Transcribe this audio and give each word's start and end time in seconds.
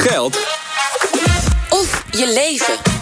geld 0.00 0.36
of 1.68 2.04
je 2.10 2.32
leven. 2.34 3.00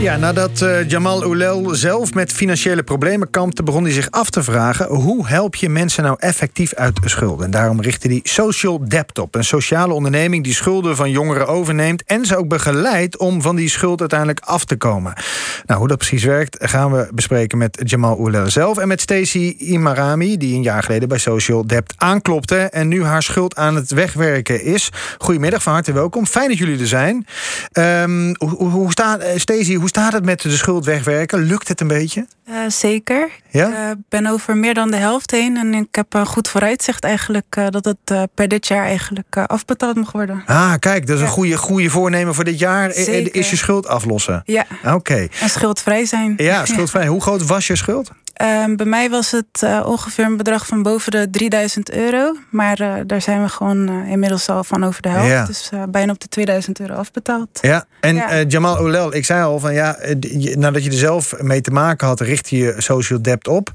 Ja, 0.00 0.16
nadat 0.16 0.60
uh, 0.60 0.88
Jamal 0.88 1.22
Oulel 1.22 1.74
zelf 1.74 2.14
met 2.14 2.32
financiële 2.32 2.82
problemen 2.82 3.30
kampte, 3.30 3.62
begon 3.62 3.82
hij 3.82 3.92
zich 3.92 4.10
af 4.10 4.30
te 4.30 4.42
vragen: 4.42 4.86
hoe 4.86 5.26
help 5.26 5.54
je 5.54 5.68
mensen 5.68 6.02
nou 6.02 6.16
effectief 6.18 6.74
uit 6.74 7.00
schulden? 7.04 7.44
En 7.44 7.50
daarom 7.50 7.80
richtte 7.80 8.08
hij 8.08 8.20
Social 8.22 8.88
Debt 8.88 9.18
op, 9.18 9.34
een 9.34 9.44
sociale 9.44 9.92
onderneming 9.92 10.44
die 10.44 10.54
schulden 10.54 10.96
van 10.96 11.10
jongeren 11.10 11.46
overneemt 11.46 12.02
en 12.04 12.26
ze 12.26 12.36
ook 12.36 12.48
begeleidt 12.48 13.16
om 13.16 13.42
van 13.42 13.56
die 13.56 13.68
schuld 13.68 14.00
uiteindelijk 14.00 14.40
af 14.40 14.64
te 14.64 14.76
komen. 14.76 15.12
Nou, 15.68 15.80
hoe 15.80 15.88
dat 15.88 15.98
precies 15.98 16.24
werkt, 16.24 16.56
gaan 16.60 16.92
we 16.92 17.08
bespreken 17.14 17.58
met 17.58 17.80
Jamal 17.84 18.18
Oulel 18.18 18.50
zelf 18.50 18.78
en 18.78 18.88
met 18.88 19.00
Stacey 19.00 19.54
Imarami, 19.58 20.36
die 20.36 20.54
een 20.54 20.62
jaar 20.62 20.82
geleden 20.82 21.08
bij 21.08 21.18
Social 21.18 21.66
Debt 21.66 21.94
aanklopte 21.96 22.56
en 22.56 22.88
nu 22.88 23.04
haar 23.04 23.22
schuld 23.22 23.56
aan 23.56 23.74
het 23.74 23.90
wegwerken 23.90 24.62
is. 24.62 24.90
Goedemiddag, 25.18 25.62
van 25.62 25.72
harte 25.72 25.92
welkom. 25.92 26.26
Fijn 26.26 26.48
dat 26.48 26.58
jullie 26.58 26.80
er 26.80 26.86
zijn. 26.86 27.26
Um, 27.72 28.34
hoe, 28.38 28.70
hoe 28.70 28.90
staat, 28.90 29.20
eh, 29.20 29.38
Stacey, 29.38 29.74
hoe 29.74 29.88
staat 29.88 30.12
het 30.12 30.24
met 30.24 30.40
de 30.40 30.50
schuld 30.50 30.84
wegwerken? 30.84 31.38
Lukt 31.38 31.68
het 31.68 31.80
een 31.80 31.88
beetje? 31.88 32.26
Uh, 32.50 32.56
zeker. 32.68 33.30
Ja? 33.50 33.68
Ik 33.68 33.74
uh, 33.74 33.90
ben 34.08 34.26
over 34.26 34.56
meer 34.56 34.74
dan 34.74 34.90
de 34.90 34.96
helft 34.96 35.30
heen. 35.30 35.56
En 35.56 35.74
ik 35.74 35.94
heb 35.94 36.14
een 36.14 36.26
goed 36.26 36.48
vooruitzicht 36.48 37.04
eigenlijk 37.04 37.56
uh, 37.58 37.66
dat 37.70 37.84
het 37.84 38.28
per 38.34 38.48
dit 38.48 38.66
jaar 38.66 38.84
eigenlijk 38.84 39.36
afbetaald 39.36 39.96
mag 39.96 40.12
worden. 40.12 40.42
Ah, 40.46 40.74
kijk, 40.78 41.06
dat 41.06 41.16
is 41.16 41.22
een 41.22 41.28
goede, 41.28 41.56
goede 41.56 41.90
voornemen 41.90 42.34
voor 42.34 42.44
dit 42.44 42.58
jaar. 42.58 42.92
Zeker. 42.92 43.34
Is 43.34 43.50
je 43.50 43.56
schuld 43.56 43.86
aflossen? 43.86 44.42
Ja. 44.44 44.66
Oké. 44.84 45.28
En 45.40 45.48
schuldvrij 45.48 46.04
zijn. 46.04 46.34
Ja, 46.36 46.66
schuldvrij. 46.66 47.06
Hoe 47.14 47.20
groot 47.20 47.46
was 47.46 47.66
je 47.66 47.76
schuld? 47.76 48.10
Ehm, 48.38 48.76
bij 48.76 48.86
mij 48.86 49.10
was 49.10 49.30
het 49.30 49.62
uh, 49.64 49.82
ongeveer 49.86 50.24
een 50.24 50.36
bedrag 50.36 50.66
van 50.66 50.82
boven 50.82 51.10
de 51.10 51.30
3000 51.30 51.90
euro. 51.92 52.36
Maar 52.50 52.80
uh, 52.80 52.94
daar 53.06 53.22
zijn 53.22 53.42
we 53.42 53.48
gewoon 53.48 53.90
uh, 53.90 54.10
inmiddels 54.10 54.48
al 54.48 54.64
van 54.64 54.84
over 54.84 55.02
de 55.02 55.08
helft. 55.08 55.28
Ja. 55.28 55.44
Dus 55.44 55.70
bijna 55.88 56.12
op 56.12 56.20
de 56.20 56.28
2000 56.28 56.80
euro 56.80 56.94
afbetaald. 56.94 57.58
Ja, 57.60 57.84
en 58.00 58.14
Ja. 58.14 58.40
Jamal 58.42 58.76
Oulel, 58.76 59.14
ik 59.14 59.24
zei 59.24 59.42
al 59.42 59.58
van 59.58 59.74
ja, 59.74 59.98
nadat 60.54 60.84
je 60.84 60.90
er 60.90 60.96
zelf 60.96 61.40
mee 61.40 61.60
te 61.60 61.70
maken 61.70 62.06
had, 62.06 62.20
richt 62.20 62.48
je 62.48 62.56
je 62.56 62.74
social 62.76 63.22
debt 63.22 63.48
op. 63.48 63.70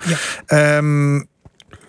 Ehm, 0.46 1.16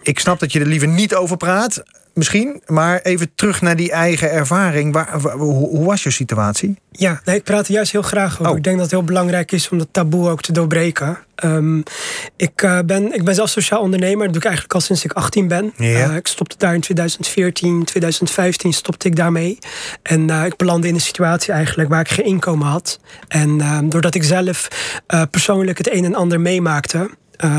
ik 0.03 0.19
snap 0.19 0.41
dat 0.41 0.53
je 0.53 0.61
er 0.61 0.67
liever 0.67 0.89
niet 0.89 1.15
over 1.15 1.37
praat, 1.37 1.83
misschien. 2.15 2.63
Maar 2.67 3.01
even 3.03 3.31
terug 3.35 3.61
naar 3.63 3.77
die 3.77 3.91
eigen 3.93 4.31
ervaring. 4.31 4.93
Waar, 4.93 5.21
waar- 5.21 5.37
hoe, 5.37 5.69
hoe 5.69 5.85
was 5.87 6.03
je 6.03 6.11
situatie? 6.11 6.77
Ja, 6.91 7.21
nee, 7.25 7.37
ik 7.37 7.45
praat 7.45 7.67
er 7.67 7.73
juist 7.73 7.93
heel 7.93 8.03
graag 8.03 8.33
over. 8.41 8.51
Oh. 8.53 8.57
Ik 8.57 8.63
denk 8.65 8.77
dat 8.77 8.85
het 8.85 8.95
heel 8.95 9.05
belangrijk 9.05 9.53
is 9.53 9.69
om 9.69 9.79
dat 9.79 9.89
taboe 9.91 10.29
ook 10.31 10.41
te 10.43 10.53
doorbreken. 10.53 11.19
Ehm, 11.35 11.79
ik, 12.37 12.63
eh, 12.63 12.79
ben, 12.87 13.15
ik 13.15 13.25
ben 13.25 13.35
zelf 13.35 13.49
sociaal 13.49 13.81
ondernemer. 13.81 14.19
Dat 14.25 14.29
doe 14.29 14.37
ik 14.37 14.45
eigenlijk 14.45 14.75
al 14.75 14.81
sinds 14.81 15.05
ik 15.05 15.13
18 15.13 15.49
ben. 15.49 15.73
Eh, 15.79 16.17
ik 16.17 16.27
stopte 16.27 16.57
daar 16.59 16.75
in 16.75 16.81
2014, 16.81 17.85
2015 17.85 18.73
stopte 18.73 19.09
ik 19.09 19.17
daarmee. 19.17 19.59
En 20.03 20.31
eh, 20.31 20.45
ik 20.45 20.57
belandde 20.57 20.89
in 20.89 20.95
een 20.95 21.01
situatie 21.01 21.53
eigenlijk 21.53 21.89
waar 21.89 22.01
ik 22.01 22.09
geen 22.09 22.25
inkomen 22.25 22.67
had. 22.67 23.01
En 23.29 23.61
ehm, 23.61 23.89
doordat 23.89 24.15
ik 24.15 24.25
zelf 24.25 24.69
persoonlijk 25.31 25.79
het 25.79 25.93
een 25.93 26.05
en 26.05 26.15
ander 26.15 26.41
meemaakte. 26.41 27.11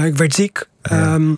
ik 0.06 0.18
werd 0.18 0.34
ziek. 0.34 0.66
ehm, 0.82 1.34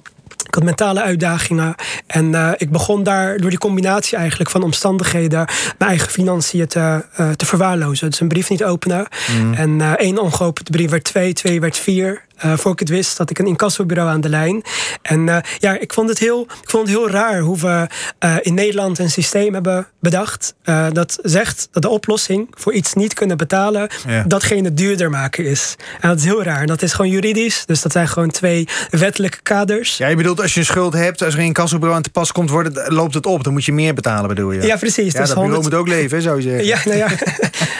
ik 0.48 0.56
had 0.56 0.64
mentale 0.64 1.02
uitdagingen. 1.02 1.76
En 2.08 2.36
eh, 2.36 2.52
ik 2.58 2.72
begon 2.72 3.04
daar 3.04 3.38
door 3.38 3.50
die 3.50 3.60
combinatie 3.60 4.18
eigenlijk 4.18 4.50
van 4.50 4.64
omstandigheden 4.64 5.46
mijn 5.78 5.90
eigen 5.90 6.10
financiën 6.10 6.68
te, 6.68 7.06
eh, 7.16 7.30
te 7.30 7.46
verwaarlozen. 7.46 8.10
Dus 8.10 8.20
een 8.20 8.28
brief 8.28 8.50
niet 8.50 8.64
openen. 8.64 9.08
En 9.56 9.82
eh, 9.82 9.92
één 9.92 10.18
ongeopende 10.18 10.72
brief 10.72 10.90
werd 10.90 11.04
twee, 11.04 11.34
twee 11.34 11.60
werd 11.60 11.78
vier. 11.78 12.26
Eh 12.38 12.54
voor 12.58 12.72
ik 12.72 12.80
het 12.80 12.90
wist, 12.90 13.18
had 13.18 13.30
ik 13.30 13.40
een 13.40 13.46
incassobureau 13.48 14.10
aan 14.10 14.22
de 14.22 14.30
lijn. 14.30 14.64
En 15.02 15.30
eh, 15.30 15.38
ja, 15.60 15.80
ik 15.80 15.94
vond 15.94 16.10
het 16.10 16.20
heel, 16.20 16.42
ik 16.64 16.70
vond 16.70 16.88
het 16.88 16.98
heel 16.98 17.10
raar 17.10 17.40
hoe 17.40 17.58
we 17.58 17.88
eh, 18.20 18.36
in 18.42 18.54
Nederland 18.54 19.00
een 19.00 19.10
systeem 19.12 19.54
hebben 19.54 19.88
bedacht. 20.00 20.56
dat 20.92 21.18
zegt 21.22 21.68
dat 21.72 21.82
de 21.82 21.90
oplossing 21.90 22.48
voor 22.52 22.74
iets 22.74 22.94
niet 22.94 23.14
kunnen 23.14 23.38
betalen, 23.38 23.90
Ja. 24.08 24.24
datgene 24.28 24.74
duurder 24.74 25.10
maken 25.10 25.46
is. 25.46 25.76
En 26.02 26.10
dat 26.10 26.18
is 26.18 26.24
heel 26.24 26.44
raar. 26.44 26.66
Dat 26.66 26.82
is 26.82 26.94
gewoon 26.94 27.12
juridisch. 27.12 27.64
Dus 27.66 27.82
dat 27.82 27.92
zijn 27.92 28.08
gewoon 28.08 28.30
twee 28.30 28.68
wettelijke 28.90 29.38
kaders. 29.44 29.98
Ja, 29.98 30.08
je 30.08 30.16
bedoelt 30.16 30.42
als 30.42 30.54
je 30.54 30.60
een 30.60 30.66
schuld 30.66 30.94
hebt, 30.94 31.24
als 31.24 31.34
er 31.34 31.40
een 31.40 31.54
kassobureau 31.54 31.96
aan 31.96 32.02
te 32.04 32.10
pas 32.10 32.32
komt, 32.32 32.50
wordt 32.50 32.76
het, 32.76 32.92
loopt 32.92 33.14
het 33.14 33.26
op. 33.26 33.44
Dan 33.44 33.54
moet 33.54 33.66
je 33.66 33.74
meer 33.74 33.94
betalen, 33.94 34.28
bedoel 34.28 34.52
je? 34.52 34.62
Ja, 34.62 34.76
precies. 34.78 35.14
Ja, 35.14 35.20
Dus 35.20 35.28
dat 35.30 35.38
bureau 35.38 35.52
100 35.52 35.64
moet 35.64 35.74
ook 35.80 35.88
leven, 35.88 36.22
zou 36.22 36.36
je 36.36 36.42
zeggen. 36.42 36.66
Ja, 36.66 36.80
nou 36.86 36.98
ja. 36.98 37.08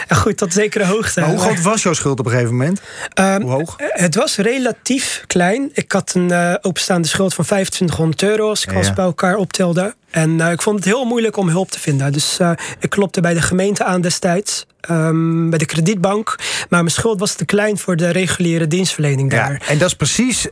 Goed, 0.22 0.38
tot 0.38 0.54
zekere 0.54 0.86
hoogte. 0.86 1.20
Maar 1.20 1.30
hoe 1.30 1.40
groot 1.40 1.62
was 1.62 1.84
jouw 1.84 1.94
schuld 1.94 2.20
op 2.20 2.26
een 2.26 2.32
gegeven 2.32 2.56
moment? 2.56 2.80
ehm, 3.14 3.42
Hoe 3.42 3.52
hoog? 3.52 3.74
Het 3.78 4.16
was 4.16 4.36
relatief 4.52 5.24
klein. 5.28 5.70
Ik 5.74 5.92
had 5.92 6.14
een 6.16 6.32
eh, 6.32 6.54
openstaande 6.62 7.08
schuld 7.08 7.34
van 7.34 7.46
2500 7.46 8.24
euro 8.24 8.50
als 8.50 8.64
ik 8.64 8.70
Ja. 8.70 8.76
alles 8.76 8.94
bij 8.94 9.06
elkaar 9.06 9.36
optelde. 9.36 9.96
En 10.12 10.42
eh, 10.42 10.52
ik 10.52 10.62
vond 10.62 10.76
het 10.76 10.86
heel 10.86 11.06
moeilijk 11.06 11.38
om 11.38 11.50
hulp 11.50 11.72
te 11.72 11.80
vinden. 11.80 12.12
Dus 12.14 12.40
eh, 12.40 12.52
ik 12.80 12.90
klopte 12.90 13.22
bij 13.22 13.34
de 13.34 13.42
gemeente 13.42 13.84
aan 13.84 14.02
destijds. 14.02 14.66
ehm, 14.82 15.50
bij 15.50 15.58
de 15.60 15.66
kredietbank. 15.66 16.36
Maar 16.70 16.80
mijn 16.84 16.92
schuld 16.92 17.20
was 17.20 17.34
te 17.34 17.46
klein 17.46 17.78
voor 17.78 17.96
de 17.96 18.10
reguliere 18.10 18.68
dienstverlening 18.68 19.30
daar. 19.32 19.52
Ja, 19.52 19.68
en 19.68 19.78
dat 19.78 19.88
is 19.88 19.94
precies 19.96 20.48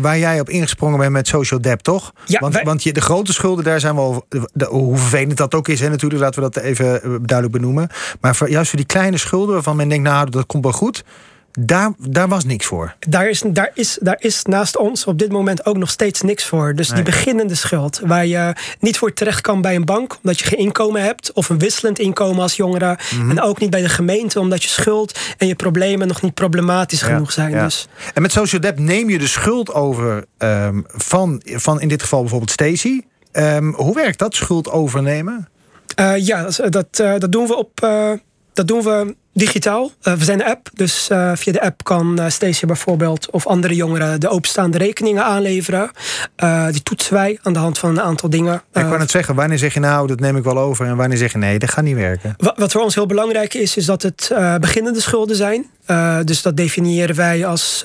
waar 0.00 0.18
jij 0.18 0.40
op 0.40 0.48
ingesprongen 0.48 0.98
bent 0.98 1.12
met 1.12 1.28
social 1.28 1.60
debt, 1.60 1.84
toch? 1.84 2.12
Ja, 2.24 2.38
want, 2.40 2.54
wij- 2.54 2.62
want 2.64 2.82
je, 2.82 2.92
de 2.92 3.00
grote 3.00 3.32
schulden, 3.32 3.64
daar 3.64 3.80
zijn 3.80 3.94
we 3.94 4.00
al. 4.00 4.26
de- 4.52 4.64
hoe 4.70 4.96
vervelend 4.96 5.36
dat 5.36 5.54
ook 5.54 5.68
is, 5.68 5.80
hè, 5.80 5.88
natuurlijk, 5.88 6.22
laten 6.22 6.42
we 6.42 6.50
dat 6.50 6.62
even 6.62 7.00
duidelijk 7.02 7.50
benoemen. 7.52 7.88
Maar 8.20 8.36
voor, 8.36 8.50
juist 8.50 8.68
voor 8.70 8.78
die 8.78 8.88
kleine 8.88 9.16
schulden 9.18 9.54
waarvan 9.54 9.76
men 9.76 9.88
denkt, 9.88 10.08
nou, 10.08 10.30
dat 10.30 10.46
komt 10.46 10.62
wel 10.64 10.72
goed. 10.72 11.04
Daar, 11.60 11.92
daar 11.98 12.28
was 12.28 12.44
niks 12.44 12.66
voor. 12.66 12.94
Daar 13.08 13.28
is, 13.28 13.42
daar, 13.46 13.70
is, 13.74 13.98
daar 14.00 14.16
is 14.18 14.42
naast 14.44 14.76
ons 14.76 15.04
op 15.04 15.18
dit 15.18 15.32
moment 15.32 15.66
ook 15.66 15.76
nog 15.76 15.90
steeds 15.90 16.20
niks 16.20 16.44
voor. 16.46 16.74
Dus 16.74 16.86
Nee. 16.88 16.96
die 17.02 17.12
beginnende 17.12 17.54
schuld, 17.54 18.00
waar 18.04 18.26
je 18.26 18.52
niet 18.80 18.98
voor 18.98 19.12
terecht 19.12 19.40
kan 19.40 19.60
bij 19.60 19.74
een 19.74 19.84
bank, 19.84 20.16
omdat 20.22 20.38
je 20.38 20.44
geen 20.46 20.58
inkomen 20.58 21.02
hebt, 21.02 21.32
of 21.32 21.48
een 21.48 21.58
wisselend 21.58 21.98
inkomen 21.98 22.42
als 22.42 22.56
jongere. 22.56 22.98
Mhm. 23.14 23.30
En 23.30 23.40
ook 23.42 23.60
niet 23.60 23.70
bij 23.70 23.80
de 23.82 23.88
gemeente, 23.88 24.40
omdat 24.40 24.62
je 24.62 24.68
schuld 24.68 25.18
en 25.38 25.46
je 25.46 25.54
problemen 25.54 26.08
nog 26.08 26.22
niet 26.22 26.34
problematisch 26.34 27.00
Ja, 27.00 27.06
genoeg 27.06 27.32
zijn. 27.32 27.50
ja. 27.50 27.64
Dus 27.64 27.88
En 28.14 28.22
met 28.22 28.32
social 28.32 28.60
debt 28.60 28.78
neem 28.78 29.10
je 29.10 29.18
de 29.18 29.26
schuld 29.26 29.72
over 29.72 30.24
ehm, 30.38 30.80
van, 30.86 31.40
van 31.44 31.80
in 31.80 31.88
dit 31.88 32.02
geval 32.02 32.20
bijvoorbeeld 32.20 32.50
Stacy. 32.50 33.00
Ehm, 33.32 33.72
hoe 33.72 33.94
werkt 33.94 34.18
dat, 34.18 34.34
schuld 34.34 34.70
overnemen? 34.70 35.48
eh, 35.94 36.16
ja, 36.26 36.42
dat, 36.42 36.72
dat, 36.72 36.86
eh, 36.98 37.14
dat 37.18 37.32
doen 37.32 37.46
we 37.46 37.56
op. 37.56 37.80
eh, 37.82 38.10
dat 38.52 38.66
doen 38.68 38.82
we 38.82 39.16
digitaal. 39.34 39.90
Eh, 40.02 40.12
we 40.14 40.24
zijn 40.24 40.40
een 40.40 40.46
app, 40.46 40.68
dus 40.74 41.08
eh, 41.08 41.30
via 41.34 41.52
de 41.52 41.62
app 41.62 41.84
kan 41.84 42.20
Stacey 42.28 42.66
bijvoorbeeld 42.68 43.30
of 43.30 43.46
andere 43.46 43.74
jongeren 43.74 44.20
de 44.20 44.28
openstaande 44.28 44.78
rekeningen 44.78 45.24
aanleveren. 45.24 45.90
Die 46.70 46.82
toetsen 46.82 47.14
wij 47.14 47.38
aan 47.42 47.52
de 47.52 47.58
hand 47.58 47.78
van 47.78 47.90
een 47.90 48.00
aantal 48.00 48.30
dingen. 48.30 48.62
ik 48.72 48.82
wou 48.84 48.98
net 48.98 49.10
zeggen, 49.10 49.34
wanneer 49.34 49.58
zeg 49.58 49.74
je 49.74 49.80
nou, 49.80 50.06
dat 50.06 50.20
neem 50.20 50.36
ik 50.36 50.44
wel 50.44 50.58
over. 50.58 50.86
En 50.86 50.96
wanneer 50.96 51.18
zeg 51.18 51.32
je 51.32 51.38
nee, 51.38 51.58
dat 51.58 51.70
gaat 51.70 51.84
niet 51.84 51.96
werken. 51.96 52.34
Wa- 52.38 52.54
Wat 52.56 52.72
voor 52.72 52.82
ons 52.82 52.94
heel 52.94 53.06
belangrijk 53.06 53.54
is, 53.54 53.76
is 53.76 53.84
dat 53.84 54.02
het 54.02 54.30
beginnende 54.60 55.00
schulden 55.00 55.36
zijn. 55.36 55.66
Dus 56.24 56.42
dat 56.42 56.56
definiëren 56.56 57.16
wij 57.16 57.46
als 57.46 57.84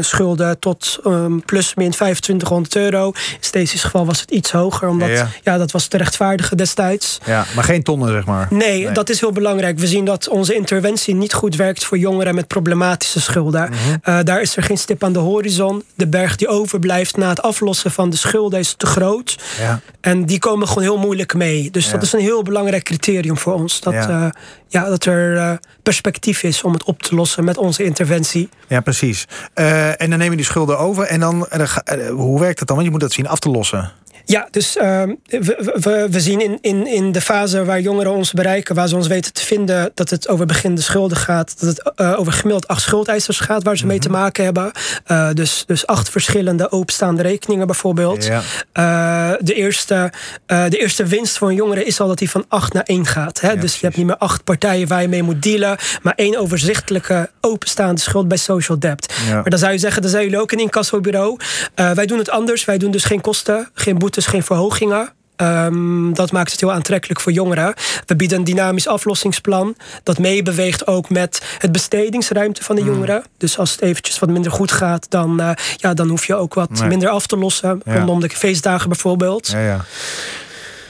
schulden 0.00 0.58
tot 0.58 0.98
ehm, 1.04 1.38
plus 1.38 1.74
min 1.74 1.90
2500 1.90 2.76
euro. 2.76 3.06
In 3.06 3.12
Stacey's 3.40 3.82
geval 3.82 4.06
was 4.06 4.20
het 4.20 4.30
iets 4.30 4.50
hoger, 4.52 4.88
omdat 4.88 5.08
Ja. 5.08 5.28
ja. 5.42 5.58
dat 5.58 5.70
was 5.70 5.86
te 5.86 5.96
rechtvaardigen 5.96 6.56
destijds. 6.56 7.18
Ja, 7.26 7.44
maar 7.54 7.64
geen 7.64 7.82
tonnen, 7.82 8.08
zeg 8.08 8.24
maar. 8.26 8.46
Nee, 8.50 8.84
Nee. 8.84 8.92
dat 8.94 9.08
is 9.10 9.20
heel 9.20 9.32
belangrijk. 9.32 9.78
We 9.78 9.86
zien 9.86 10.04
dat 10.04 10.28
onze 10.28 10.54
interventie 10.70 11.14
niet 11.14 11.32
goed 11.32 11.56
werkt 11.56 11.84
voor 11.84 11.98
jongeren 11.98 12.34
met 12.34 12.46
problematische 12.46 13.20
schulden. 13.20 13.70
Mhm. 13.70 13.78
Eh, 14.02 14.18
daar 14.24 14.40
is 14.40 14.56
er 14.56 14.62
geen 14.62 14.78
stip 14.78 15.04
aan 15.04 15.12
de 15.12 15.18
horizon. 15.18 15.82
De 15.94 16.06
berg 16.06 16.36
die 16.36 16.48
overblijft 16.48 17.16
na 17.16 17.28
het 17.28 17.42
aflossen 17.42 17.90
van 17.90 18.10
de 18.10 18.16
schulden 18.16 18.58
is 18.58 18.74
te 18.76 18.86
groot. 18.86 19.38
Ja. 19.60 19.80
En 20.00 20.24
die 20.24 20.38
komen 20.38 20.68
gewoon 20.68 20.82
heel 20.82 20.98
moeilijk 20.98 21.34
mee. 21.34 21.70
Dus 21.70 21.84
Ja. 21.86 21.92
dat 21.92 22.02
is 22.02 22.12
een 22.12 22.20
heel 22.20 22.42
belangrijk 22.42 22.82
criterium 22.84 23.38
voor 23.38 23.52
ons. 23.54 23.80
Dat, 23.80 23.92
Ja. 23.92 24.08
ja. 24.08 24.34
ja, 24.68 24.88
dat 24.88 25.04
er 25.04 25.36
eh, 25.36 25.52
perspectief 25.82 26.42
is 26.42 26.62
om 26.62 26.72
het 26.72 26.84
op 26.84 27.02
te 27.02 27.14
lossen 27.14 27.44
met 27.44 27.56
onze 27.56 27.84
interventie. 27.84 28.48
Ja, 28.68 28.80
precies. 28.80 29.26
Eh, 29.54 30.00
en 30.00 30.10
dan 30.10 30.18
neem 30.18 30.30
je 30.30 30.36
die 30.36 30.44
schulden 30.44 30.78
over. 30.78 31.04
En 31.04 31.20
dan, 31.20 31.46
eh, 31.46 32.08
hoe 32.10 32.40
werkt 32.40 32.58
dat 32.58 32.66
dan? 32.68 32.76
Want 32.76 32.88
je 32.88 32.92
moet 32.92 33.00
dat 33.00 33.12
zien 33.12 33.28
af 33.28 33.38
te 33.38 33.50
lossen. 33.50 33.92
Ja, 34.30 34.48
dus 34.50 34.76
ehm, 34.76 35.14
we, 35.24 35.72
we, 35.80 36.06
we 36.10 36.20
zien 36.20 36.40
in, 36.40 36.58
in, 36.60 36.86
in 36.86 37.12
de 37.12 37.20
fase 37.20 37.64
waar 37.64 37.80
jongeren 37.80 38.12
ons 38.12 38.32
bereiken, 38.32 38.74
waar 38.74 38.88
ze 38.88 38.96
ons 38.96 39.06
weten 39.06 39.32
te 39.32 39.44
vinden, 39.44 39.90
dat 39.94 40.10
het 40.10 40.28
over 40.28 40.46
beginnende 40.46 40.82
schulden 40.82 41.16
gaat. 41.16 41.60
Dat 41.60 41.68
het 41.68 41.92
eh, 41.96 42.18
over 42.18 42.32
gemiddeld 42.32 42.68
acht 42.68 42.82
schuldeisers 42.82 43.40
gaat 43.40 43.62
waar 43.62 43.76
ze 43.76 43.86
mee 43.86 43.98
te 43.98 44.10
maken 44.10 44.44
hebben. 44.44 44.70
Eh, 45.04 45.28
dus, 45.32 45.64
dus 45.66 45.86
acht 45.86 46.10
verschillende 46.10 46.70
openstaande 46.70 47.22
rekeningen 47.22 47.66
bijvoorbeeld. 47.66 48.24
Ja. 48.24 48.42
Eh, 48.72 49.38
de, 49.40 49.54
eerste, 49.54 50.12
de 50.46 50.78
eerste 50.78 51.06
winst 51.06 51.38
voor 51.38 51.48
een 51.48 51.54
jongere 51.54 51.84
is 51.84 52.00
al 52.00 52.08
dat 52.08 52.18
hij 52.18 52.28
van 52.28 52.44
acht 52.48 52.72
naar 52.72 52.82
één 52.82 53.06
gaat. 53.06 53.40
Hè? 53.40 53.48
dus 53.48 53.58
precies. 53.58 53.80
je 53.80 53.86
hebt 53.86 53.96
niet 53.96 54.06
meer 54.06 54.16
acht 54.16 54.44
partijen 54.44 54.88
waar 54.88 55.02
je 55.02 55.08
mee 55.08 55.22
moet 55.22 55.42
dealen, 55.42 55.78
maar 56.02 56.14
één 56.16 56.38
overzichtelijke 56.38 57.30
openstaande 57.40 58.00
schuld 58.00 58.28
bij 58.28 58.36
social 58.36 58.78
debt. 58.78 59.14
Ja. 59.28 59.34
Maar 59.34 59.50
dan 59.50 59.58
zou 59.58 59.72
je 59.72 59.78
zeggen, 59.78 60.02
dan 60.02 60.10
zijn 60.10 60.24
jullie 60.24 60.40
ook 60.40 60.52
een 60.52 60.58
incassobureau. 60.58 61.38
Wij 61.74 62.06
doen 62.06 62.18
het 62.18 62.30
anders. 62.30 62.64
Wij 62.64 62.78
doen 62.78 62.90
dus 62.90 63.04
geen 63.04 63.20
kosten, 63.20 63.68
geen 63.74 63.98
boetes, 63.98 64.19
geen 64.26 64.42
verhogingen. 64.42 65.12
Ehm, 65.36 66.12
dat 66.12 66.32
maakt 66.32 66.50
het 66.50 66.60
heel 66.60 66.72
aantrekkelijk 66.72 67.20
voor 67.20 67.32
jongeren. 67.32 67.74
We 68.06 68.16
bieden 68.16 68.38
een 68.38 68.44
dynamisch 68.44 68.86
aflossingsplan. 68.88 69.74
Dat 70.02 70.18
meebeweegt 70.18 70.86
ook 70.86 71.10
met 71.10 71.42
het 71.58 71.72
bestedingsruimte 71.72 72.62
van 72.64 72.76
de 72.76 72.82
Hmm. 72.82 72.90
jongeren. 72.92 73.24
Dus 73.38 73.58
als 73.58 73.70
het 73.70 73.82
eventjes 73.82 74.18
wat 74.18 74.28
minder 74.28 74.52
goed 74.52 74.72
gaat, 74.72 75.06
dan, 75.10 75.40
eh, 75.40 75.50
ja, 75.76 75.94
dan 75.94 76.08
hoef 76.08 76.24
je 76.24 76.34
ook 76.34 76.54
wat 76.54 76.70
Nee. 76.70 76.88
minder 76.88 77.08
af 77.08 77.26
te 77.26 77.36
lossen. 77.36 77.80
Ja. 77.84 77.94
Rondom 77.96 78.20
de 78.20 78.28
feestdagen 78.30 78.88
bijvoorbeeld. 78.88 79.48
Ja, 79.48 79.60
ja. 79.64 79.84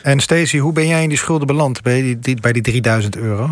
En 0.03 0.21
Stacey, 0.21 0.61
hoe 0.61 0.73
ben 0.73 0.87
jij 0.87 1.03
in 1.03 1.09
die 1.09 1.19
schulden 1.19 1.47
beland 1.47 1.83
bij 1.83 2.03
die, 2.03 2.19
die, 2.19 2.41
bij 2.41 2.53
die 2.53 2.63
3000 2.63 3.17
euro? 3.17 3.51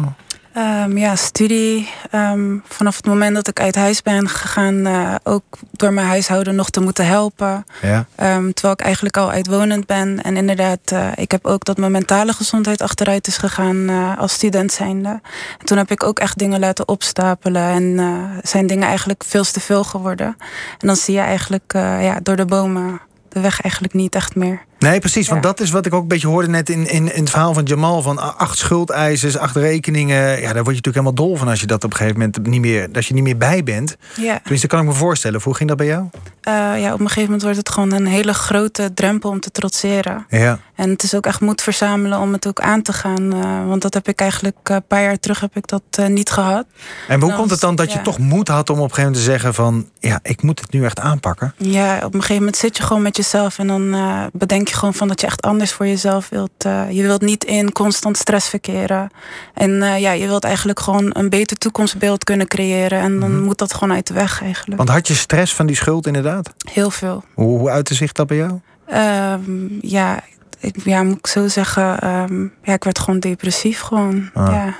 Ehm, 0.58 0.96
ja, 0.96 1.16
studie. 1.16 1.88
Ehm, 2.10 2.56
vanaf 2.64 2.96
het 2.96 3.06
moment 3.06 3.34
dat 3.34 3.48
ik 3.48 3.60
uit 3.60 3.74
huis 3.74 4.02
ben 4.02 4.28
gegaan, 4.28 4.86
uh, 4.86 5.14
ook 5.22 5.44
door 5.70 5.92
mijn 5.92 6.06
huishouden 6.06 6.54
nog 6.54 6.70
te 6.70 6.80
moeten 6.80 7.06
helpen. 7.06 7.66
Ja. 7.82 8.06
Um, 8.36 8.52
terwijl 8.52 8.74
ik 8.74 8.80
eigenlijk 8.80 9.16
al 9.16 9.30
uitwonend 9.30 9.86
ben. 9.86 10.22
En 10.22 10.36
inderdaad, 10.36 10.92
uh, 10.92 11.08
ik 11.14 11.30
heb 11.30 11.46
ook 11.46 11.64
dat 11.64 11.76
mijn 11.76 11.92
mentale 11.92 12.32
gezondheid 12.32 12.82
achteruit 12.82 13.26
is 13.26 13.36
gegaan 13.36 13.76
uh, 13.76 14.18
als 14.18 14.32
student 14.32 14.72
zijnde. 14.72 15.20
En 15.58 15.64
toen 15.64 15.78
heb 15.78 15.90
ik 15.90 16.02
ook 16.02 16.18
echt 16.18 16.38
dingen 16.38 16.60
laten 16.60 16.88
opstapelen. 16.88 17.62
En 17.62 18.00
zijn 18.42 18.66
dingen 18.66 18.88
eigenlijk 18.88 19.24
veel 19.24 19.44
te 19.44 19.60
veel 19.60 19.84
geworden. 19.84 20.36
En 20.78 20.86
dan 20.86 20.96
zie 20.96 21.14
je 21.14 21.20
eigenlijk 21.20 21.72
ja, 21.74 22.18
door 22.22 22.36
de 22.36 22.44
bomen 22.44 23.00
de 23.28 23.40
weg 23.40 23.60
eigenlijk 23.60 23.94
niet 23.94 24.14
echt 24.14 24.34
meer. 24.34 24.66
Nee, 24.78 24.98
precies. 24.98 25.28
Want 25.28 25.42
dat 25.42 25.60
is 25.60 25.70
wat 25.70 25.86
ik 25.86 25.94
ook 25.94 26.02
een 26.02 26.08
beetje 26.08 26.26
hoorde 26.26 26.48
net 26.48 26.68
in, 26.68 26.86
in, 26.86 27.14
in 27.14 27.20
het 27.20 27.30
verhaal 27.30 27.54
van 27.54 27.64
Jamal. 27.64 28.02
Van 28.02 28.36
acht 28.36 28.58
schuldeisers, 28.58 29.38
acht 29.38 29.56
rekeningen. 29.56 30.40
Ja, 30.40 30.52
daar 30.52 30.64
word 30.64 30.76
je 30.76 30.82
natuurlijk 30.82 30.86
helemaal 30.86 31.14
dol 31.14 31.36
van 31.36 31.48
als 31.48 31.60
je 31.60 31.66
dat 31.66 31.84
op 31.84 31.90
een 31.90 31.96
gegeven 31.96 32.18
moment 32.18 32.46
niet 32.46 32.60
meer, 32.60 32.88
als 32.92 33.08
je 33.08 33.14
niet 33.14 33.22
meer 33.22 33.36
bij 33.36 33.62
bent. 33.62 33.96
Ja. 34.16 34.40
Dus 34.44 34.60
dat 34.60 34.70
kan 34.70 34.80
ik 34.80 34.86
me 34.86 34.92
voorstellen. 34.92 35.40
Hoe 35.42 35.54
ging 35.54 35.68
dat 35.68 35.78
bij 35.78 35.86
jou? 35.86 36.02
Uh, 36.02 36.54
ja, 36.80 36.92
op 36.92 37.00
een 37.00 37.06
gegeven 37.06 37.22
moment 37.22 37.42
wordt 37.42 37.56
het 37.56 37.68
gewoon 37.68 37.92
een 37.92 38.06
hele 38.06 38.34
grote 38.34 38.94
drempel 38.94 39.30
om 39.30 39.40
te 39.40 39.50
trotseren. 39.50 40.26
Ja. 40.28 40.58
En 40.74 40.90
het 40.90 41.02
is 41.02 41.14
ook 41.14 41.26
echt 41.26 41.40
moed 41.40 41.62
verzamelen 41.62 42.18
om 42.18 42.32
het 42.32 42.46
ook 42.46 42.60
aan 42.60 42.82
te 42.82 42.92
gaan. 42.92 43.34
Uh, 43.34 43.68
want 43.68 43.82
dat 43.82 43.94
heb 43.94 44.08
ik 44.08 44.20
eigenlijk 44.20 44.68
uh, 44.70 44.76
een 44.76 44.86
paar 44.86 45.02
jaar 45.02 45.18
terug 45.18 45.40
heb 45.40 45.56
ik 45.56 45.66
dat 45.66 46.08
niet 46.08 46.30
gehad. 46.30 46.66
En 47.08 47.20
hoe 47.20 47.34
komt 47.34 47.50
het 47.50 47.60
dan 47.60 47.74
dat 47.74 47.92
je 47.92 48.02
toch 48.02 48.18
moed 48.18 48.48
had 48.48 48.70
om 48.70 48.78
op 48.78 48.82
een 48.82 48.94
gegeven 48.94 49.12
moment 49.12 49.24
te 49.24 49.30
zeggen 49.30 49.54
van 49.54 49.88
ja, 49.98 50.20
ik 50.22 50.42
moet 50.42 50.60
het 50.60 50.72
nu 50.72 50.84
echt 50.84 51.00
aanpakken? 51.00 51.54
Ja, 51.56 51.96
op 51.96 52.14
een 52.14 52.20
gegeven 52.20 52.36
moment 52.36 52.56
zit 52.56 52.76
je 52.76 52.82
gewoon 52.82 53.02
met 53.02 53.16
jezelf 53.16 53.58
en 53.58 53.66
dan 53.66 53.96
bedenk 54.32 54.67
je 54.68 54.74
gewoon 54.74 54.94
van 54.94 55.08
dat 55.08 55.20
je 55.20 55.26
echt 55.26 55.42
anders 55.42 55.72
voor 55.72 55.86
jezelf 55.86 56.28
wilt. 56.28 56.64
Uh, 56.66 56.90
je 56.90 57.02
wilt 57.02 57.20
niet 57.20 57.44
in 57.44 57.72
constant 57.72 58.16
stress 58.16 58.48
verkeren. 58.48 59.10
En 59.54 59.70
uh, 59.70 59.98
ja, 59.98 60.12
je 60.12 60.26
wilt 60.26 60.44
eigenlijk 60.44 60.80
gewoon 60.80 61.10
een 61.12 61.28
beter 61.28 61.56
toekomstbeeld 61.56 62.24
kunnen 62.24 62.46
creëren. 62.46 63.00
En 63.00 63.20
dan 63.20 63.30
mm 63.30 63.36
-hmm. 63.36 63.44
moet 63.44 63.58
dat 63.58 63.74
gewoon 63.74 63.94
uit 63.94 64.06
de 64.06 64.14
weg 64.14 64.42
eigenlijk. 64.42 64.76
Want 64.76 64.88
had 64.88 65.08
je 65.08 65.14
stress 65.14 65.54
van 65.54 65.66
die 65.66 65.76
schuld 65.76 66.06
inderdaad? 66.06 66.52
Heel 66.72 66.90
veel. 66.90 67.24
Hoe, 67.34 67.58
hoe 67.58 67.70
uitte 67.70 67.94
zich 67.94 68.12
dat 68.12 68.26
bij 68.26 68.36
jou? 68.36 68.60
Um, 68.94 69.78
ja, 69.80 70.20
ik, 70.60 70.76
ja, 70.84 71.02
moet 71.02 71.18
ik 71.18 71.26
zo 71.26 71.48
zeggen. 71.48 72.08
Um, 72.08 72.52
ja, 72.62 72.72
ik 72.72 72.84
werd 72.84 72.98
gewoon 72.98 73.20
depressief 73.20 73.80
gewoon. 73.80 74.30
Ah. 74.34 74.52
Ja. 74.52 74.74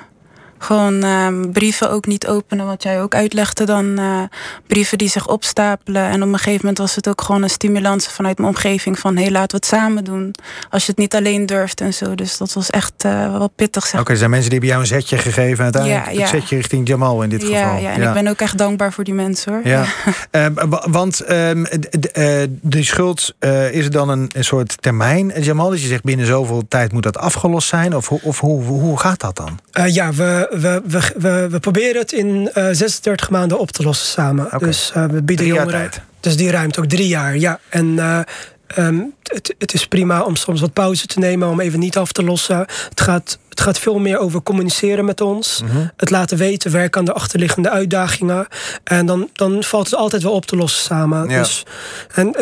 Gewoon 0.58 1.04
uh, 1.04 1.28
brieven 1.52 1.90
ook 1.90 2.06
niet 2.06 2.26
openen, 2.26 2.66
wat 2.66 2.82
jij 2.82 3.02
ook 3.02 3.14
uitlegde 3.14 3.64
dan. 3.64 4.00
Uh, 4.00 4.22
brieven 4.66 4.98
die 4.98 5.08
zich 5.08 5.28
opstapelen. 5.28 6.02
En 6.02 6.22
op 6.22 6.28
een 6.28 6.38
gegeven 6.38 6.60
moment 6.60 6.78
was 6.78 6.94
het 6.94 7.08
ook 7.08 7.22
gewoon 7.22 7.42
een 7.42 7.50
stimulans 7.50 8.08
vanuit 8.08 8.38
mijn 8.38 8.50
omgeving. 8.50 8.98
Van 8.98 9.16
hé, 9.16 9.22
hey, 9.22 9.30
laten 9.30 9.50
we 9.50 9.56
het 9.56 9.66
samen 9.66 10.04
doen. 10.04 10.34
Als 10.70 10.84
je 10.84 10.90
het 10.90 11.00
niet 11.00 11.14
alleen 11.14 11.46
durft 11.46 11.80
en 11.80 11.94
zo. 11.94 12.14
Dus 12.14 12.36
dat 12.36 12.52
was 12.52 12.70
echt 12.70 13.04
uh, 13.06 13.32
wel 13.32 13.48
pittig. 13.48 13.86
Oké, 13.86 14.00
okay, 14.00 14.12
er 14.12 14.18
zijn 14.18 14.30
mensen 14.30 14.50
die 14.50 14.58
hebben 14.58 14.78
jou 14.78 14.80
een 14.80 15.00
zetje 15.00 15.18
gegeven. 15.18 15.58
En 15.58 15.62
uiteindelijk 15.62 16.04
ja, 16.04 16.12
ja. 16.12 16.20
het 16.20 16.28
zetje 16.28 16.56
richting 16.56 16.88
Jamal 16.88 17.22
in 17.22 17.28
dit 17.28 17.42
ja, 17.42 17.62
geval. 17.62 17.82
Ja, 17.82 17.92
en 17.92 18.02
ik 18.02 18.12
ben 18.12 18.28
ook 18.28 18.40
echt 18.40 18.58
dankbaar 18.58 18.92
voor 18.92 19.04
die 19.04 19.14
mensen 19.14 19.52
hoor. 19.52 19.60
Ja. 19.64 19.84
want 20.98 21.30
um, 21.30 21.66
de 22.60 22.82
schuld, 22.82 23.34
uh, 23.40 23.72
is 23.72 23.84
er 23.84 23.90
dan 23.90 24.08
een, 24.08 24.30
een 24.34 24.44
soort 24.44 24.82
termijn, 24.82 25.32
Jamal? 25.40 25.70
Dus 25.70 25.82
je 25.82 25.88
zegt 25.88 26.02
binnen 26.02 26.26
zoveel 26.26 26.62
tijd 26.68 26.92
moet 26.92 27.02
dat 27.02 27.18
afgelost 27.18 27.68
zijn? 27.68 27.96
Of, 27.96 28.10
of 28.10 28.40
hoe, 28.40 28.62
hoe 28.62 28.98
gaat 28.98 29.20
dat 29.20 29.36
dan? 29.36 29.58
ja, 29.86 30.12
we 30.12 30.47
we, 30.50 30.82
we, 30.84 31.12
we, 31.16 31.48
we, 31.50 31.58
proberen 31.58 32.00
het 32.00 32.12
in 32.12 32.50
uh, 32.54 32.68
36 32.72 33.30
maanden 33.30 33.58
op 33.58 33.70
te 33.70 33.82
lossen 33.82 34.06
samen. 34.06 34.46
Okay. 34.46 34.58
Dus 34.58 34.92
uh, 34.96 35.04
we 35.04 35.22
bieden 35.22 35.46
jongeren. 35.46 35.90
Dus 36.20 36.36
die 36.36 36.50
ruimte 36.50 36.80
ook 36.80 36.86
drie 36.86 37.08
jaar, 37.08 37.36
ja. 37.36 37.60
En 37.68 37.86
uh, 37.86 38.20
um, 38.78 39.14
het, 39.22 39.54
het, 39.58 39.74
is 39.74 39.86
prima 39.86 40.22
om 40.22 40.36
soms 40.36 40.60
wat 40.60 40.72
pauze 40.72 41.06
te 41.06 41.18
nemen, 41.18 41.48
om 41.48 41.60
even 41.60 41.78
niet 41.78 41.96
af 41.96 42.12
te 42.12 42.22
lossen. 42.22 42.58
Het 42.88 43.00
gaat, 43.00 43.38
het 43.58 43.66
gaat 43.66 43.78
veel 43.78 43.98
meer 43.98 44.18
over 44.18 44.42
communiceren 44.42 45.04
met 45.04 45.20
ons. 45.20 45.60
Mm 45.62 45.70
-hmm. 45.70 45.90
Het 45.96 46.10
laten 46.10 46.38
weten, 46.38 46.70
werken 46.70 46.98
aan 46.98 47.04
de 47.04 47.12
achterliggende 47.12 47.70
uitdagingen. 47.70 48.46
En 48.84 49.06
dan, 49.06 49.28
dan 49.32 49.62
valt 49.62 49.84
het 49.90 49.94
altijd 49.94 50.22
wel 50.22 50.32
op 50.32 50.46
te 50.46 50.56
lossen 50.56 50.82
samen. 50.82 51.28
Ja. 51.28 51.38
Dus, 51.38 51.62
en 52.14 52.34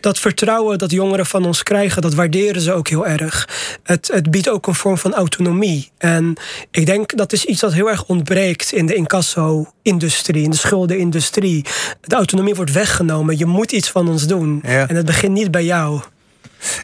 dat 0.00 0.18
vertrouwen 0.18 0.78
dat 0.78 0.90
jongeren 0.90 1.26
van 1.26 1.46
ons 1.46 1.62
krijgen, 1.62 2.02
dat 2.02 2.14
waarderen 2.14 2.60
ze 2.60 2.72
ook 2.72 2.88
heel 2.88 3.06
erg. 3.06 3.48
Het, 3.82 4.10
het 4.12 4.30
biedt 4.30 4.48
ook 4.48 4.66
een 4.66 4.74
vorm 4.74 4.98
van 4.98 5.14
autonomie. 5.14 5.90
En 5.98 6.36
ik 6.70 6.86
denk 6.86 7.16
dat 7.16 7.32
is 7.32 7.44
iets 7.44 7.60
dat 7.60 7.72
heel 7.72 7.90
erg 7.90 8.04
ontbreekt 8.04 8.72
in 8.72 8.86
de 8.86 8.94
incasso-industrie, 8.94 10.44
in 10.44 10.50
de 10.50 10.56
schuldenindustrie. 10.56 11.64
De 12.00 12.14
autonomie 12.14 12.54
wordt 12.54 12.72
weggenomen. 12.72 13.38
Je 13.38 13.46
moet 13.46 13.72
iets 13.72 13.90
van 13.90 14.08
ons 14.08 14.26
doen. 14.26 14.62
Ja. 14.66 14.88
En 14.88 14.96
het 14.96 15.06
begint 15.06 15.32
niet 15.32 15.50
bij 15.50 15.64
jou. 15.64 16.00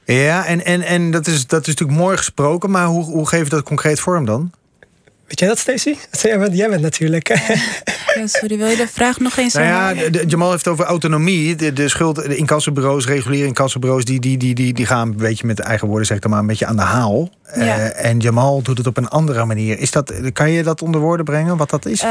Ja, 0.05 0.47
en, 0.47 0.65
en, 0.65 0.83
en 0.83 1.11
dat, 1.11 1.27
is, 1.27 1.47
dat 1.47 1.61
is 1.61 1.67
natuurlijk 1.67 1.99
mooi 1.99 2.17
gesproken, 2.17 2.71
maar 2.71 2.87
hoe, 2.87 3.05
hoe 3.05 3.29
geef 3.29 3.43
je 3.43 3.49
dat 3.49 3.63
concreet 3.63 4.01
vorm 4.01 4.25
dan? 4.25 4.53
Weet 5.27 5.39
jij 5.39 5.49
dat, 5.49 5.59
Stacey? 5.59 5.97
Jij 6.11 6.39
bent, 6.39 6.57
jij 6.57 6.69
bent 6.69 6.83
natuurlijk. 6.83 7.29
Ja, 8.15 8.27
sorry, 8.27 8.59
wil 8.59 8.67
je 8.67 8.77
de 8.77 8.89
vraag 8.89 9.21
nog 9.21 9.37
eens 9.37 9.55
nou 9.55 9.67
ja, 9.67 9.95
de, 9.95 10.11
de, 10.11 10.25
Jamal 10.27 10.51
heeft 10.51 10.69
over 10.69 10.85
autonomie. 10.85 11.57
De, 11.57 11.73
de 11.73 11.89
schuld, 11.89 12.17
de 12.17 12.37
incassobureaus, 12.37 13.07
reguliere 13.07 13.47
incassobureaus... 13.47 14.05
Die, 14.05 14.21
die, 14.21 14.37
die, 14.37 14.55
die, 14.55 14.73
die 14.73 14.87
gaan 14.87 15.09
een 15.09 15.17
beetje 15.17 15.47
met 15.47 15.61
eigen 15.61 15.89
woorden, 15.89 16.07
zeg 16.07 16.17
ik 16.17 16.23
dan 16.23 16.31
maar, 16.31 16.41
een 16.41 16.47
beetje 16.47 16.67
aan 16.67 16.77
de 16.77 16.83
haal. 16.83 17.31
Ja. 17.55 17.63
Uh, 17.63 18.05
en 18.05 18.19
Jamal 18.19 18.63
doet 18.63 18.79
het 18.79 18.87
op 18.87 18.97
een 18.97 19.09
andere 19.09 19.45
manier. 19.45 19.79
Is 19.79 19.91
dat, 19.91 20.13
kan 20.33 20.51
je 20.51 20.63
dat 20.63 20.83
onder 20.83 21.01
woorden 21.01 21.25
brengen, 21.25 21.57
wat 21.57 21.71
dat 21.71 21.87
is? 21.87 22.03
Uh, 22.03 22.09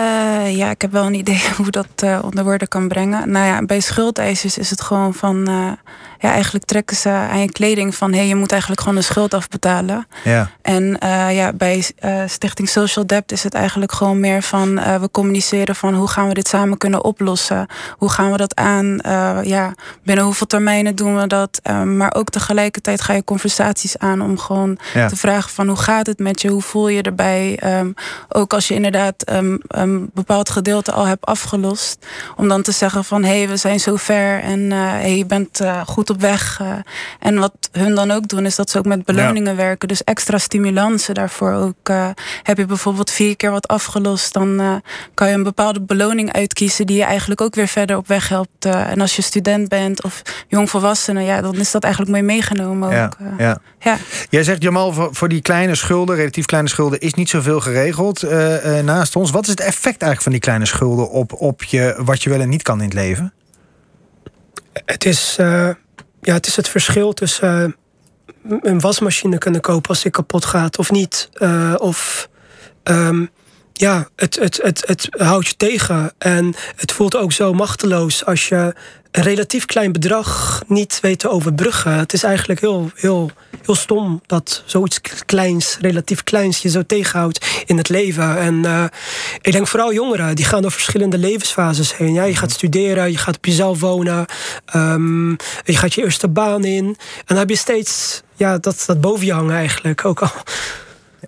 ja, 0.56 0.70
ik 0.70 0.82
heb 0.82 0.92
wel 0.92 1.06
een 1.06 1.14
idee 1.14 1.42
hoe 1.58 1.70
dat 1.70 1.88
uh, 2.04 2.20
onder 2.24 2.44
woorden 2.44 2.68
kan 2.68 2.88
brengen. 2.88 3.30
Nou 3.30 3.46
ja, 3.46 3.66
bij 3.66 3.80
schuldeisers 3.80 4.58
is 4.58 4.70
het 4.70 4.82
gewoon 4.82 5.14
van... 5.14 5.50
ja, 6.24 6.32
eigenlijk 6.32 6.66
trekken 6.66 6.96
ze 6.96 7.10
aan 7.10 7.40
je 7.40 7.52
kleding 7.52 7.96
van... 7.96 8.12
hé, 8.12 8.18
hey, 8.18 8.28
je 8.28 8.36
moet 8.36 8.52
eigenlijk 8.52 8.82
gewoon 8.82 8.98
de 8.98 9.04
schuld 9.04 9.34
afbetalen. 9.34 10.08
Ja. 10.24 10.50
En 10.62 10.98
ja, 11.30 11.54
bij 11.54 11.86
Stichting 12.28 12.70
Social 12.70 13.08
Debt 13.08 13.32
is 13.32 13.44
het 13.44 13.54
eigenlijk 13.54 13.92
gewoon 13.92 14.20
meer 14.20 14.42
van... 14.42 14.76
we 14.76 15.10
communiceren 15.12 15.76
van 15.76 15.94
hoe 15.94 16.08
gaan 16.08 16.28
we 16.28 16.34
dit 16.34 16.48
samen 16.48 16.78
kunnen 16.78 17.04
oplossen? 17.04 17.68
Hoe 17.98 18.10
gaan 18.10 18.32
we 18.32 18.38
dat 18.38 18.56
aan? 18.56 19.00
ja, 19.44 19.74
binnen 20.04 20.26
hoeveel 20.26 20.48
termijnen 20.48 20.96
doen 20.96 21.18
we 21.18 21.28
dat? 21.28 21.62
maar 21.86 22.14
ook 22.16 22.30
tegelijkertijd 22.30 23.02
ga 23.02 23.14
je 23.14 23.24
conversaties 23.24 23.98
aan 23.98 24.22
om 24.22 24.38
gewoon 24.38 24.78
ja. 24.94 25.08
te 25.08 25.16
vragen 25.16 25.52
van 25.52 25.68
hoe 25.68 25.78
gaat 25.78 26.08
het 26.08 26.20
met 26.20 26.42
je? 26.42 26.50
Hoe 26.50 26.62
voel 26.62 26.88
je 26.88 27.02
erbij? 27.02 27.60
Um, 27.80 27.94
ook 28.30 28.54
als 28.54 28.68
je 28.68 28.74
inderdaad 28.74 29.32
um, 29.32 29.60
een 29.68 30.10
bepaald 30.14 30.50
gedeelte 30.50 30.92
al 30.92 31.06
hebt 31.06 31.26
afgelost. 31.26 32.06
Om 32.36 32.48
dan 32.48 32.62
te 32.62 32.72
zeggen 32.72 33.04
van 33.04 33.24
hé, 33.24 33.38
hey, 33.38 33.48
we 33.48 33.58
zijn 33.58 33.80
zo 33.80 33.96
ver 33.96 34.40
en 34.40 34.72
hey, 34.72 35.18
je 35.18 35.26
bent 35.26 35.62
goed 35.86 36.10
op 36.10 36.13
weg. 36.20 36.60
Uh, 36.62 36.74
en 37.20 37.40
wat 37.40 37.54
hun 37.72 37.96
dan 37.96 38.12
ook 38.12 38.28
doen 38.28 38.46
is 38.46 38.56
dat 38.56 38.70
ze 38.70 38.78
ook 38.78 38.86
met 38.86 39.06
beloningen 39.06 39.52
Ja. 39.52 39.58
werken. 39.58 39.88
Dus 39.88 40.04
extra 40.04 40.38
stimulansen 40.38 41.14
daarvoor 41.14 41.52
ook. 41.52 41.90
Uh, 41.90 42.10
heb 42.44 42.58
je 42.58 42.66
bijvoorbeeld 42.66 43.12
vier 43.12 43.36
keer 43.36 43.52
wat 43.52 43.68
afgelost, 43.68 44.34
dan 44.34 44.62
uh, 44.62 44.76
kan 45.14 45.28
je 45.28 45.34
een 45.34 45.44
bepaalde 45.44 45.82
beloning 45.82 46.34
uitkiezen 46.34 46.86
die 46.86 46.98
je 46.98 47.04
eigenlijk 47.04 47.42
ook 47.42 47.56
weer 47.56 47.68
verder 47.68 47.98
op 47.98 48.08
weg 48.08 48.30
helpt. 48.30 48.66
Uh, 48.66 48.90
en 48.92 49.02
als 49.02 49.16
je 49.16 49.22
student 49.22 49.70
bent 49.70 50.04
of 50.04 50.22
jongvolwassene, 50.48 51.22
ja, 51.22 51.42
dan 51.42 51.56
is 51.56 51.72
dat 51.72 51.84
eigenlijk 51.84 52.14
mooi 52.14 52.24
meegenomen. 52.24 52.90
Ja, 52.90 53.06
ook, 53.06 53.18
uh, 53.22 53.28
ja. 53.38 53.58
ja. 53.80 53.98
Jij 54.30 54.44
zegt 54.44 54.62
Jamal, 54.62 54.94
voor, 54.94 55.10
voor 55.12 55.30
die 55.30 55.42
kleine 55.42 55.76
schulden, 55.76 56.16
relatief 56.16 56.46
kleine 56.46 56.70
schulden, 56.70 57.00
is 57.00 57.14
niet 57.14 57.30
zoveel 57.30 57.60
geregeld 57.60 58.24
uh, 58.24 58.66
uh, 58.66 58.84
naast 58.84 59.16
ons. 59.16 59.32
Wat 59.32 59.44
is 59.44 59.50
het 59.50 59.60
effect 59.60 59.84
eigenlijk 60.02 60.22
van 60.22 60.32
die 60.32 60.42
kleine 60.42 60.66
schulden 60.66 61.10
op, 61.10 61.34
op 61.34 61.64
je, 61.64 61.96
wat 61.98 62.24
je 62.24 62.30
wel 62.30 62.40
en 62.40 62.50
niet 62.50 62.62
kan 62.62 62.78
in 62.78 62.86
het 62.86 62.94
leven? 62.94 63.34
Het 64.86 65.06
is, 65.06 65.38
uh, 65.40 65.70
ja, 66.26 66.34
het, 66.34 66.48
is 66.48 66.56
het 66.56 66.70
verschil 66.70 67.14
tussen 67.14 67.76
een 68.62 68.80
wasmachine 68.80 69.38
kunnen 69.38 69.62
kopen 69.62 69.90
als 69.90 70.02
die 70.02 70.12
kapot 70.12 70.46
gaat 70.46 70.78
of 70.78 70.92
niet. 70.92 71.30
of 71.78 72.30
um, 72.84 73.30
ja, 73.74 74.08
het, 74.16 74.36
het, 74.36 74.60
het, 74.62 74.84
het 74.88 75.08
houdt 75.12 75.48
je 75.48 75.56
tegen. 75.56 76.14
En 76.18 76.54
het 76.76 76.92
voelt 76.92 77.16
ook 77.16 77.32
zo 77.32 77.54
machteloos 77.54 78.26
als 78.26 78.48
je 78.48 78.76
een 79.14 79.24
relatief 79.24 79.66
klein 79.66 79.92
bedrag 79.92 80.64
niet 80.68 81.00
weet 81.02 81.20
te 81.20 81.30
overbruggen. 81.30 81.94
Het 81.94 82.14
is 82.14 82.24
eigenlijk 82.24 82.60
heel, 82.60 82.92
heel, 82.96 83.32
heel 83.66 83.76
stom 83.76 84.22
dat 84.26 84.64
zoiets 84.66 85.02
kleins, 85.26 85.78
relatief 85.82 86.24
kleins, 86.24 86.62
je 86.62 86.70
zo 86.70 86.86
tegenhoudt 86.86 87.46
in 87.66 87.78
het 87.78 87.90
leven. 87.90 88.38
En 88.38 88.54
uh, 88.54 88.84
ik 89.42 89.52
denk 89.52 89.68
vooral 89.68 89.94
jongeren, 89.94 90.36
die 90.36 90.46
gaan 90.46 90.62
door 90.62 90.72
verschillende 90.72 91.18
levensfases 91.18 91.98
heen. 91.98 92.14
Ja, 92.14 92.24
je 92.24 92.36
gaat 92.36 92.52
studeren, 92.52 93.12
je 93.12 93.18
gaat 93.18 93.36
op 93.36 93.46
jezelf 93.46 93.80
wonen, 93.80 94.26
um, 94.76 95.30
je 95.64 95.78
gaat 95.78 95.94
je 95.94 96.04
eerste 96.04 96.28
baan 96.28 96.64
in. 96.64 96.86
En 96.86 97.24
dan 97.26 97.38
heb 97.38 97.50
je 97.50 97.56
steeds 97.56 98.22
ja, 98.36 98.58
dat, 98.58 98.84
dat 98.86 99.02
boven 99.02 99.26
je 99.26 99.34
hangen 99.34 99.56
eigenlijk. 99.56 100.06
Ook 100.06 100.22
al 100.22 100.32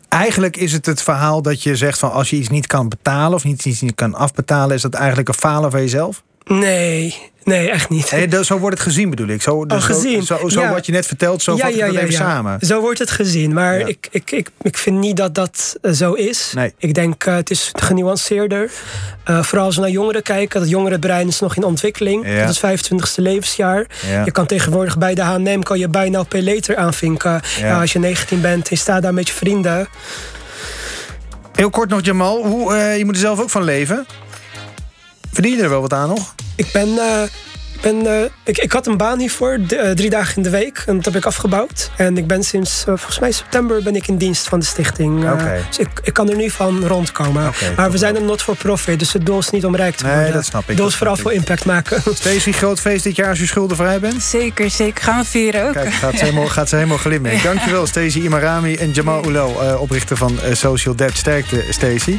Eigenlijk 0.10 0.58
is 0.58 0.72
het 0.72 0.86
het 0.86 1.02
verhaal 1.02 1.42
dat 1.42 1.64
je 1.64 1.76
zegt 1.76 2.00
van 2.00 2.12
als 2.12 2.30
je 2.30 2.36
iets 2.36 2.50
niet 2.50 2.68
kan 2.68 2.90
betalen 2.90 3.34
of 3.34 3.44
niet, 3.44 3.66
iets 3.66 3.82
niet 3.82 3.96
kan 3.96 4.14
afbetalen, 4.14 4.76
is 4.76 4.82
dat 4.82 4.94
eigenlijk 4.94 5.28
een 5.28 5.34
falen 5.34 5.72
van 5.72 5.80
jezelf? 5.80 6.24
Nee, 6.46 7.16
Nee, 7.46 7.70
echt 7.70 7.90
niet. 7.90 8.30
Zo 8.42 8.58
wordt 8.58 8.78
het 8.78 8.88
gezien 8.88 9.10
bedoel 9.10 9.28
ik. 9.28 9.42
Zo, 9.42 9.66
dus 9.66 9.78
oh, 9.78 9.84
gezien. 9.84 10.24
Zo, 10.24 10.38
zo, 10.38 10.48
zo 10.48 10.68
wat 10.68 10.86
je 10.86 10.92
net 10.92 11.06
vertelt, 11.06 11.42
zo 11.42 11.56
ja, 11.56 11.68
ja, 11.68 11.86
ja, 11.86 12.00
even 12.00 12.14
samen. 12.14 12.60
Zo 12.62 12.82
wordt 12.82 13.00
het 13.00 13.12
gezien. 13.12 13.54
Maar 13.54 13.80
ik, 13.80 14.08
ik, 14.12 14.32
ik, 14.32 14.50
ik 14.62 14.78
vind 14.78 15.00
niet 15.00 15.18
dat 15.18 15.36
dat 15.36 15.76
uh, 15.82 15.92
zo 15.92 16.14
is. 16.14 16.52
Nee. 16.56 16.74
Ik 16.78 16.94
denk, 16.94 17.26
uh, 17.26 17.36
het 17.36 17.50
is 17.50 17.72
genuanceerder. 17.74 18.72
Uh, 19.30 19.44
vooral 19.44 19.66
als 19.66 19.76
we 19.76 19.82
naar 19.82 19.90
jongeren 19.90 20.22
kijken. 20.22 20.60
Het 20.62 20.70
jongerenbrein 20.70 21.28
is 21.28 21.40
nog 21.40 21.56
in 21.56 21.64
ontwikkeling. 21.64 22.46
Dat 22.46 22.50
is 22.50 22.92
25ste 22.92 23.16
levensjaar. 23.16 23.86
Je 24.26 24.32
kan 24.32 24.46
tegenwoordig 24.46 24.98
bij 24.98 25.16
de 25.16 25.22
H&M 25.22 25.62
kan 25.62 25.80
je 25.80 25.90
bijna 25.90 26.20
op 26.20 26.34
later 26.34 26.76
aanvinken. 26.76 27.42
Als 27.80 27.94
je 27.94 28.00
19 28.00 28.42
bent 28.42 28.64
en 28.64 28.70
je 28.70 28.76
staat 28.76 29.02
daar 29.02 29.14
met 29.14 29.28
je 29.28 29.34
vrienden. 29.34 29.88
Heel 31.54 31.70
kort 31.70 31.90
nog, 31.90 32.06
Jamal. 32.06 32.46
Hoe, 32.46 32.74
je 32.76 33.06
moet 33.06 33.16
er 33.16 33.22
zelf 33.22 33.42
ook 33.42 33.50
van 33.50 33.64
leven. 33.64 34.06
Verdien 35.36 35.56
je 35.56 35.64
er 35.64 35.70
wel 35.70 35.82
wat 35.82 35.94
aan 35.94 36.10
nog? 36.10 36.36
Ik 36.56 36.72
ben, 36.74 36.88
uh, 36.88 37.22
ben 37.82 37.96
uh, 38.06 38.22
ik, 38.44 38.58
ik 38.58 38.72
had 38.72 38.88
een 38.88 38.98
baan 38.98 39.20
hiervoor, 39.20 39.58
uh, 39.58 39.92
drie 39.92 40.10
dagen 40.10 40.36
in 40.36 40.44
de 40.44 40.50
week. 40.50 40.84
En 40.88 40.96
dat 40.96 41.06
heb 41.06 41.16
ik 41.16 41.26
afgebouwd. 41.26 41.92
En 41.98 42.18
ik 42.18 42.28
ben 42.28 42.44
sinds, 42.44 42.84
volgens 42.84 43.20
mij 43.20 43.32
september, 43.32 43.84
ben 43.84 43.96
ik 43.96 44.08
in 44.08 44.18
dienst 44.18 44.48
van 44.48 44.60
de 44.60 44.66
stichting. 44.66 45.32
Okay. 45.32 45.62
Dus 45.68 45.80
ik, 45.80 45.90
ik 46.04 46.14
kan 46.14 46.30
er 46.30 46.36
nu 46.36 46.50
van 46.50 46.86
rondkomen. 46.86 47.48
Okay, 47.48 47.74
maar 47.76 47.92
we 47.92 47.98
zijn 47.98 48.16
een 48.16 48.26
not 48.26 48.42
for 48.42 48.56
profit, 48.56 49.00
dus 49.00 49.14
het 49.14 49.26
doel 49.26 49.40
is 49.40 49.50
niet 49.50 49.66
om 49.66 49.76
rijk 49.76 49.96
te 49.96 50.04
worden. 50.04 50.24
Nee, 50.24 50.32
dat 50.32 50.46
snap 50.46 50.62
ik. 50.62 50.68
Het 50.68 50.78
doel 50.78 50.88
is 50.88 50.96
vooral 50.96 51.18
voor 51.18 51.34
impact 51.34 51.66
maken. 51.66 52.02
Stacey, 52.16 52.52
groot 52.52 52.80
feest 52.80 53.04
dit 53.04 53.16
jaar 53.16 53.30
als 53.30 53.40
je 53.40 53.46
schuldenvrij 53.46 54.00
bent? 54.00 54.24
Zeker, 54.24 54.70
zeker. 54.70 55.04
Gaan 55.04 55.20
we 55.20 55.26
vieren 55.26 55.68
ook. 55.68 55.74
Kijk, 55.74 55.94
gaat 55.94 56.18
ze 56.18 56.26
helemaal, 56.26 56.48
gaat 56.48 56.70
ze 56.70 56.76
helemaal 56.76 56.98
glimmen. 56.98 57.42
Dankjewel, 57.44 57.88
Stacey 57.88 58.22
Imarami 58.22 58.76
en 58.76 58.92
Jamal 58.92 59.24
Oulel, 59.24 59.78
oprichter 59.80 60.18
van 60.18 60.40
Social 60.52 60.96
Debt. 60.96 61.18
Sterkte, 61.18 61.66
Stacey. 61.70 62.14